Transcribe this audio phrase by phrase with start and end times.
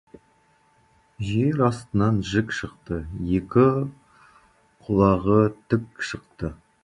[1.31, 2.97] Жер астынан жік шықты,
[3.41, 3.67] екі
[4.87, 5.39] құлағы
[5.75, 6.51] тік шықты.